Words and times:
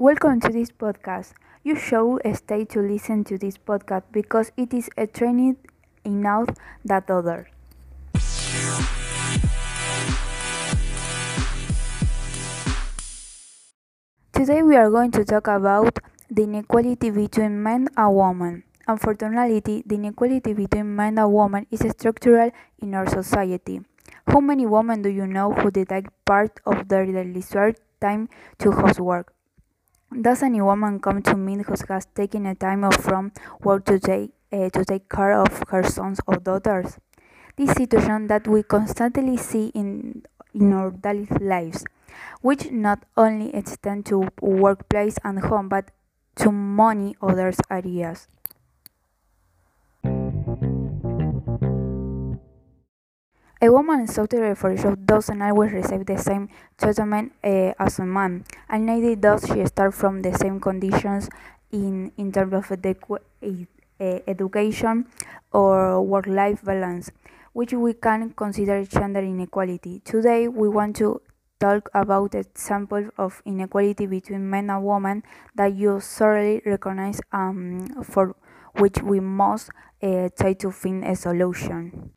Welcome 0.00 0.38
to 0.42 0.52
this 0.52 0.70
podcast. 0.70 1.32
You 1.64 1.74
should 1.74 2.22
stay 2.36 2.64
to 2.66 2.78
listen 2.78 3.24
to 3.24 3.36
this 3.36 3.58
podcast 3.58 4.04
because 4.12 4.52
it 4.56 4.72
is 4.72 4.88
a 4.96 5.08
training 5.08 5.56
enough 6.04 6.50
that 6.84 7.10
others. 7.10 7.48
Today 14.32 14.62
we 14.62 14.76
are 14.76 14.88
going 14.88 15.10
to 15.10 15.24
talk 15.24 15.48
about 15.48 15.98
the 16.30 16.44
inequality 16.44 17.10
between 17.10 17.60
men 17.60 17.88
and 17.96 18.14
women. 18.14 18.62
Unfortunately, 18.86 19.82
the 19.84 19.96
inequality 19.96 20.52
between 20.52 20.94
men 20.94 21.18
and 21.18 21.32
women 21.32 21.66
is 21.72 21.82
structural 21.90 22.52
in 22.78 22.94
our 22.94 23.08
society. 23.08 23.80
How 24.28 24.38
many 24.38 24.64
women 24.64 25.02
do 25.02 25.08
you 25.08 25.26
know 25.26 25.52
who 25.52 25.72
dedicate 25.72 26.06
part 26.24 26.60
of 26.64 26.86
their 26.86 27.04
leisure 27.04 27.74
time 28.00 28.28
to 28.60 28.70
housework? 28.70 29.34
Does 30.10 30.42
any 30.42 30.62
woman 30.62 31.00
come 31.00 31.20
to 31.22 31.36
me 31.36 31.62
who 31.62 31.74
has 31.88 32.06
taken 32.06 32.46
a 32.46 32.54
time 32.54 32.82
off 32.82 32.96
from 32.96 33.30
work 33.62 33.84
to 33.84 34.00
take, 34.00 34.32
uh, 34.50 34.70
to 34.70 34.82
take 34.82 35.08
care 35.10 35.34
of 35.34 35.62
her 35.68 35.82
sons 35.82 36.18
or 36.26 36.36
daughters? 36.36 36.98
This 37.56 37.72
situation 37.72 38.26
that 38.28 38.48
we 38.48 38.62
constantly 38.62 39.36
see 39.36 39.66
in, 39.74 40.22
in 40.54 40.72
our 40.72 40.90
daily 40.90 41.28
lives, 41.40 41.84
which 42.40 42.70
not 42.70 43.04
only 43.18 43.54
extend 43.54 44.06
to 44.06 44.28
workplace 44.40 45.18
and 45.24 45.40
home, 45.40 45.68
but 45.68 45.90
to 46.36 46.50
many 46.50 47.14
other 47.20 47.52
areas. 47.70 48.28
A 53.60 53.72
woman 53.72 54.06
suited 54.06 54.56
for 54.56 54.70
a 54.70 54.76
job 54.76 55.04
doesn't 55.04 55.42
always 55.42 55.72
receive 55.72 56.06
the 56.06 56.16
same 56.16 56.48
treatment 56.80 57.32
uh, 57.42 57.72
as 57.76 57.98
a 57.98 58.04
man, 58.04 58.44
and 58.68 58.86
neither 58.86 59.16
does 59.16 59.48
she 59.48 59.66
start 59.66 59.94
from 59.94 60.22
the 60.22 60.32
same 60.32 60.60
conditions 60.60 61.28
in, 61.72 62.12
in 62.16 62.30
terms 62.30 62.52
of 62.52 62.68
edu 62.68 63.66
education 64.28 65.06
or 65.50 66.00
work-life 66.00 66.62
balance, 66.62 67.10
which 67.52 67.72
we 67.72 67.94
can 67.94 68.30
consider 68.30 68.84
gender 68.84 69.18
inequality. 69.18 70.02
Today, 70.04 70.46
we 70.46 70.68
want 70.68 70.94
to 70.94 71.20
talk 71.58 71.90
about 71.94 72.36
examples 72.36 73.10
of 73.18 73.42
inequality 73.44 74.06
between 74.06 74.48
men 74.48 74.70
and 74.70 74.84
women 74.84 75.24
that 75.56 75.74
you 75.74 75.98
thoroughly 75.98 76.62
recognize 76.64 77.20
um, 77.32 77.88
for 78.04 78.36
which 78.76 79.02
we 79.02 79.18
must 79.18 79.70
uh, 80.00 80.28
try 80.38 80.52
to 80.52 80.70
find 80.70 81.02
a 81.02 81.16
solution. 81.16 82.12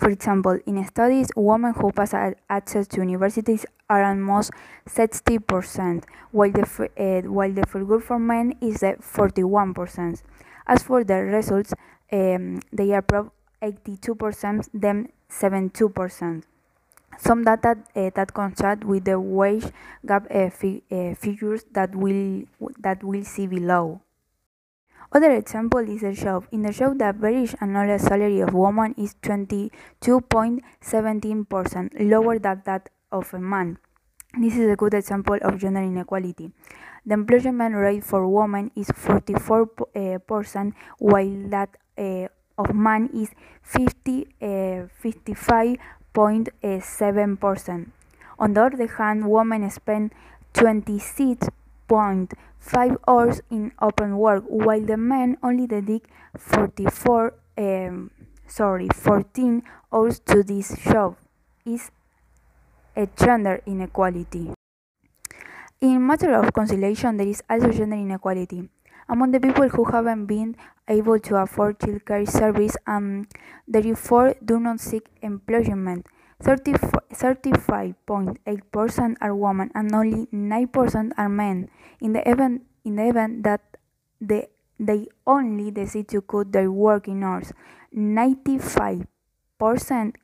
For 0.00 0.08
example, 0.08 0.58
in 0.64 0.82
studies, 0.86 1.28
women 1.36 1.74
who 1.74 1.92
pass 1.92 2.14
access 2.48 2.86
to 2.88 3.00
universities 3.00 3.66
are 3.90 4.02
almost 4.02 4.50
60%, 4.88 6.04
while 6.32 6.50
the, 6.50 6.88
uh, 6.96 7.28
while 7.30 7.52
the 7.52 7.66
figure 7.66 8.00
for 8.00 8.18
men 8.18 8.54
is 8.62 8.78
41%. 8.78 10.22
As 10.66 10.82
for 10.82 11.04
the 11.04 11.16
results, 11.16 11.74
um, 12.10 12.60
they 12.72 12.92
are 12.92 13.04
82%, 13.60 14.70
then 14.72 15.08
72%. 15.28 16.44
Some 17.18 17.44
data 17.44 17.76
uh, 17.94 18.10
that 18.14 18.32
contrast 18.32 18.84
with 18.84 19.04
the 19.04 19.20
wage 19.20 19.66
gap 20.06 20.26
uh, 20.30 20.48
fi 20.48 20.82
figures 21.14 21.64
that 21.72 21.94
we'll, 21.94 22.44
that 22.78 23.04
we'll 23.04 23.24
see 23.24 23.46
below. 23.46 24.00
Other 25.12 25.32
example 25.32 25.80
is 25.80 26.02
the 26.02 26.12
job. 26.12 26.46
In 26.52 26.62
the 26.62 26.72
job, 26.72 26.98
the 26.98 27.06
average 27.06 27.56
annual 27.60 27.98
salary 27.98 28.38
of 28.40 28.54
woman 28.54 28.94
is 28.96 29.16
22.17%, 29.22 32.08
lower 32.08 32.38
than 32.38 32.62
that 32.64 32.90
of 33.10 33.34
a 33.34 33.40
man. 33.40 33.78
This 34.38 34.56
is 34.56 34.70
a 34.70 34.76
good 34.76 34.94
example 34.94 35.36
of 35.42 35.58
gender 35.58 35.82
inequality. 35.82 36.52
The 37.04 37.14
employment 37.14 37.74
rate 37.74 38.04
for 38.04 38.28
women 38.28 38.70
is 38.76 38.86
44%, 38.86 40.72
while 40.98 41.48
that 41.48 41.70
uh, 41.98 42.28
of 42.56 42.72
man 42.72 43.10
is 43.12 43.30
50, 43.62 44.28
uh, 44.40 44.86
55.7%. 45.02 47.90
On 48.38 48.54
the 48.54 48.62
other 48.62 48.86
hand, 48.86 49.28
women 49.28 49.68
spend 49.70 50.12
26 50.52 51.48
5 51.90 52.98
hours 53.08 53.42
in 53.50 53.72
open 53.82 54.16
work, 54.16 54.44
while 54.46 54.80
the 54.80 54.96
men 54.96 55.36
only 55.42 55.66
dedicate 55.66 56.06
44, 56.38 57.34
um, 57.58 58.10
sorry, 58.46 58.88
14 58.94 59.62
hours 59.92 60.20
to 60.20 60.42
this 60.42 60.76
job. 60.84 61.16
Is 61.66 61.90
a 62.96 63.06
gender 63.06 63.60
inequality. 63.66 64.50
In 65.80 66.06
matter 66.06 66.34
of 66.34 66.52
conciliation, 66.52 67.16
there 67.16 67.28
is 67.28 67.42
also 67.50 67.70
gender 67.70 67.96
inequality. 67.96 68.68
Among 69.08 69.32
the 69.32 69.40
people 69.40 69.68
who 69.68 69.84
haven't 69.84 70.26
been 70.26 70.56
able 70.88 71.18
to 71.18 71.36
afford 71.36 71.78
childcare 71.78 72.28
service 72.28 72.76
and 72.86 73.26
therefore 73.66 74.34
do 74.44 74.58
not 74.58 74.80
seek 74.80 75.08
employment, 75.22 76.06
35.8% 76.40 79.16
are 79.20 79.34
women 79.34 79.70
and 79.74 79.94
only 79.94 80.26
9% 80.26 81.12
are 81.16 81.28
men. 81.28 81.68
In 82.00 82.14
the 82.14 82.28
event, 82.28 82.62
in 82.84 82.96
the 82.96 83.08
event 83.08 83.44
that 83.44 83.60
the, 84.20 84.48
they 84.78 85.06
only 85.26 85.70
decide 85.70 86.08
to 86.08 86.20
cut 86.22 86.52
their 86.52 86.72
working 86.72 87.22
hours, 87.22 87.52
95% 87.94 89.06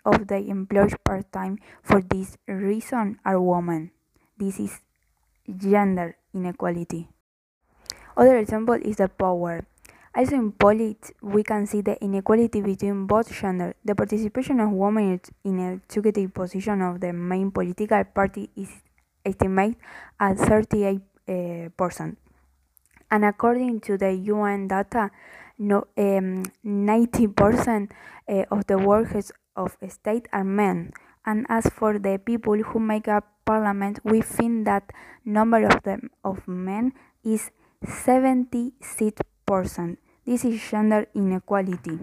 of 0.04 0.27
the 0.28 0.38
employed 0.49 0.97
part-time 1.04 1.59
for 1.82 2.00
this 2.00 2.38
reason 2.48 3.19
are 3.25 3.41
women. 3.41 3.91
This 4.38 4.59
is 4.59 4.81
gender 5.47 6.16
inequality. 6.34 7.09
Other 8.16 8.38
example 8.38 8.81
is 8.81 8.97
the 8.97 9.09
power. 9.09 9.66
Also 10.16 10.34
in 10.34 10.53
politics, 10.53 11.12
we 11.21 11.43
can 11.43 11.66
see 11.66 11.82
the 11.82 12.03
inequality 12.03 12.62
between 12.62 13.06
both 13.06 13.31
genders. 13.31 13.75
The 13.84 13.94
participation 13.94 14.60
of 14.60 14.72
women 14.72 15.21
in 15.44 15.60
executive 15.60 16.32
position 16.32 16.81
of 16.81 17.00
the 17.00 17.12
main 17.12 17.50
political 17.50 18.03
party 18.04 18.49
is 18.56 18.71
estimated 19.27 19.77
at 20.19 20.38
38%. 20.38 21.03
Uh, 21.28 21.69
and 23.10 23.25
according 23.27 23.81
to 23.81 23.99
the 23.99 24.15
UN 24.15 24.69
data, 24.69 25.10
no, 25.59 25.84
um, 25.99 26.44
90% 26.65 27.91
uh, 28.27 28.44
of 28.50 28.66
the 28.69 28.78
workers 28.78 29.33
of 29.54 29.77
state 29.87 30.28
are 30.33 30.44
men. 30.44 30.94
And 31.27 31.44
as 31.50 31.66
for 31.66 31.98
the 31.98 32.19
people 32.25 32.56
who 32.56 32.81
make 32.81 33.06
up 33.06 33.25
parliament, 33.44 34.00
we 34.03 34.22
think 34.22 34.65
that 34.65 34.94
number 35.27 35.66
of 35.66 35.83
them 35.83 36.09
of 36.25 36.48
men 36.48 36.94
is 37.22 37.50
76%. 37.84 39.98
This 40.26 40.44
is 40.44 40.60
gender 40.60 41.06
inequality. 41.14 42.00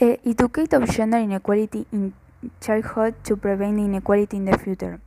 Uh, 0.00 0.14
educate 0.24 0.72
of 0.72 0.88
gender 0.88 1.18
inequality 1.18 1.84
in 1.92 2.14
childhood 2.60 3.16
to 3.24 3.36
prevent 3.36 3.80
inequality 3.80 4.36
in 4.36 4.44
the 4.44 4.56
future. 4.56 5.00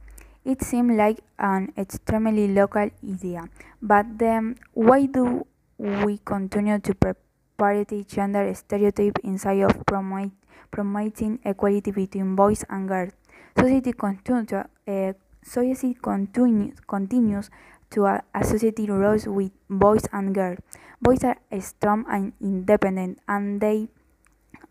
It 0.44 0.62
seems 0.62 0.98
like 0.98 1.20
an 1.40 1.72
extremely 1.78 2.50
local 2.50 2.90
idea, 3.02 3.48
but 3.82 4.06
then 4.20 4.58
why 4.74 5.06
do 5.06 5.48
we 5.78 6.20
continue 6.26 6.80
to 6.80 6.94
perpetuate 6.94 8.10
gender 8.10 8.54
stereotype 8.54 9.20
inside 9.24 9.62
of 9.62 9.86
promote, 9.86 10.32
promoting 10.70 11.40
equality 11.46 11.92
between 11.92 12.36
boys 12.36 12.66
and 12.70 12.90
girls? 12.90 13.14
Society, 13.58 13.94
continue 13.94 14.46
to, 14.48 14.68
uh, 14.88 15.14
society 15.42 15.94
continues, 15.94 16.76
continues 16.86 17.50
to 17.92 18.22
associate 18.34 18.80
roles 18.90 19.28
with 19.28 19.52
boys 19.70 20.04
and 20.12 20.34
girls. 20.34 20.60
Boys 21.02 21.24
are 21.24 21.38
strong 21.60 22.06
and 22.10 22.34
independent, 22.42 23.20
and 23.28 23.62
they 23.62 23.88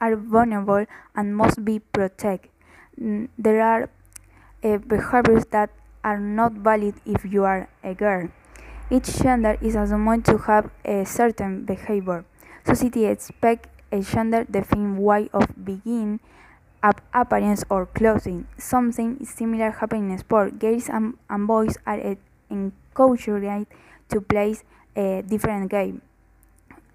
are 0.00 0.16
vulnerable 0.16 0.86
and 1.14 1.36
must 1.36 1.64
be 1.64 1.78
protected. 1.78 2.50
There 3.38 3.62
are 3.62 3.90
uh, 4.62 4.78
behaviors 4.78 5.44
that 5.50 5.70
are 6.04 6.18
not 6.18 6.52
valid 6.52 6.94
if 7.04 7.24
you 7.24 7.44
are 7.44 7.68
a 7.84 7.94
girl. 7.94 8.28
Each 8.90 9.18
gender 9.22 9.56
is 9.60 9.76
assumed 9.76 10.24
to 10.26 10.38
have 10.38 10.70
a 10.84 11.04
certain 11.04 11.64
behavior. 11.64 12.24
Society 12.64 13.06
expects 13.06 13.68
a 13.92 14.00
gender 14.00 14.44
defined 14.44 14.98
way 14.98 15.28
of 15.32 15.46
being, 15.64 16.20
appearance 17.14 17.64
or 17.70 17.86
clothing. 17.86 18.46
Something 18.58 19.24
similar 19.24 19.70
happens 19.70 20.12
in 20.12 20.18
sport. 20.18 20.58
Girls 20.58 20.88
and, 20.88 21.14
and 21.28 21.46
boys 21.46 21.76
are 21.86 21.98
encouraged 22.50 23.26
to 24.08 24.20
play 24.20 24.56
a 24.96 25.22
different 25.22 25.70
game. 25.70 26.02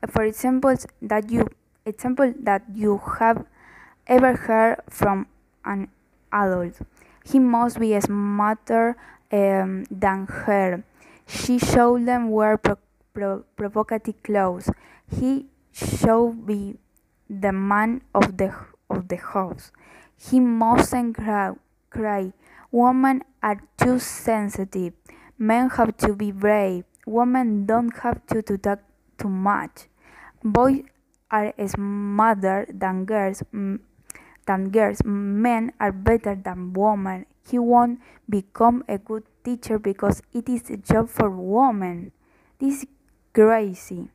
For 0.09 0.23
example, 0.23 0.75
that 1.01 1.31
you 1.31 1.47
example 1.85 2.33
that 2.41 2.63
you 2.73 3.01
have 3.19 3.45
ever 4.07 4.35
heard 4.35 4.77
from 4.89 5.27
an 5.63 5.87
adult. 6.31 6.81
He 7.23 7.39
must 7.39 7.79
be 7.79 7.99
smarter 7.99 8.97
um, 9.31 9.85
than 9.89 10.27
her. 10.27 10.83
She 11.27 11.57
should 11.57 12.05
them 12.05 12.29
wear 12.29 12.57
pro 12.57 12.77
pro 13.13 13.43
provocative 13.55 14.21
clothes. 14.21 14.69
He 15.09 15.47
should 15.71 16.45
be 16.45 16.77
the 17.29 17.51
man 17.51 18.01
of 18.13 18.37
the 18.37 18.53
of 18.89 19.07
the 19.07 19.17
house. 19.17 19.71
He 20.17 20.39
mustn't 20.39 21.15
cry. 21.15 21.53
cry. 21.89 22.33
Women 22.71 23.23
are 23.41 23.61
too 23.77 23.99
sensitive. 23.99 24.93
Men 25.37 25.69
have 25.71 25.97
to 25.97 26.15
be 26.15 26.31
brave. 26.31 26.85
Women 27.05 27.65
don't 27.65 27.95
have 27.99 28.25
to, 28.27 28.41
to 28.41 28.57
talk 28.57 28.79
too 29.17 29.29
much. 29.29 29.87
Boys 30.43 30.83
are 31.29 31.53
smarter 31.67 32.65
than 32.71 33.05
girls. 33.05 33.43
Than 33.51 34.69
girls. 34.69 35.01
Men 35.03 35.73
are 35.79 35.91
better 35.91 36.35
than 36.35 36.73
women. 36.73 37.25
He 37.49 37.59
won't 37.59 37.99
become 38.29 38.83
a 38.87 38.97
good 38.97 39.23
teacher 39.43 39.77
because 39.77 40.21
it 40.33 40.49
is 40.49 40.69
a 40.69 40.77
job 40.77 41.09
for 41.09 41.29
women. 41.29 42.11
This 42.59 42.83
is 42.83 42.87
crazy. 43.33 44.09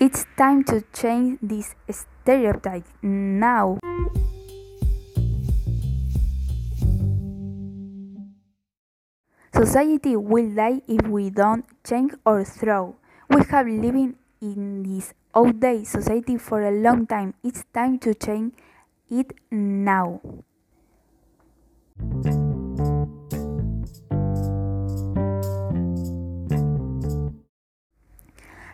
It's 0.00 0.26
time 0.36 0.64
to 0.64 0.82
change 0.92 1.38
this 1.40 1.74
stereotype 1.90 2.86
now. 3.02 3.78
Society 9.66 10.14
will 10.14 10.54
die 10.54 10.80
if 10.86 11.08
we 11.08 11.28
don't 11.28 11.64
change 11.82 12.12
or 12.24 12.44
throw. 12.44 12.94
We 13.28 13.42
have 13.50 13.66
living 13.66 14.14
in 14.40 14.84
this 14.84 15.12
outdated 15.34 15.88
society 15.88 16.36
for 16.36 16.62
a 16.62 16.70
long 16.70 17.04
time. 17.04 17.34
It's 17.42 17.64
time 17.74 17.98
to 18.06 18.14
change 18.14 18.54
it 19.10 19.34
now. 19.50 20.20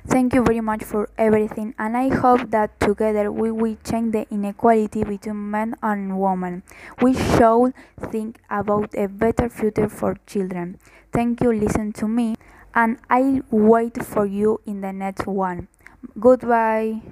Thank 0.06 0.34
you 0.34 0.42
very 0.42 0.60
much 0.60 0.82
for 0.84 1.08
everything, 1.16 1.74
and 1.78 1.96
I 1.96 2.08
hope 2.08 2.50
that 2.50 2.78
together 2.80 3.30
we 3.30 3.50
will 3.50 3.76
change 3.84 4.12
the 4.12 4.26
inequality 4.30 5.04
between 5.04 5.50
men 5.50 5.76
and 5.82 6.18
women. 6.18 6.64
We 7.00 7.14
should 7.14 7.72
think 8.10 8.38
about 8.50 8.94
a 8.94 9.06
better 9.06 9.48
future 9.48 9.88
for 9.88 10.18
children. 10.26 10.78
Thank 11.12 11.40
you, 11.40 11.52
listen 11.52 11.92
to 11.94 12.08
me, 12.08 12.34
and 12.74 12.98
I'll 13.08 13.42
wait 13.50 14.04
for 14.04 14.26
you 14.26 14.60
in 14.66 14.80
the 14.80 14.92
next 14.92 15.26
one. 15.26 15.68
Goodbye. 16.18 17.02